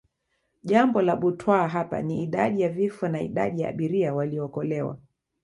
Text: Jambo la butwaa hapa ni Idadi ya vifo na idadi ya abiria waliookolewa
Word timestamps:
Jambo 0.63 1.01
la 1.01 1.15
butwaa 1.15 1.67
hapa 1.67 2.01
ni 2.01 2.23
Idadi 2.23 2.61
ya 2.61 2.69
vifo 2.69 3.07
na 3.07 3.21
idadi 3.21 3.61
ya 3.61 3.69
abiria 3.69 4.13
waliookolewa 4.13 4.97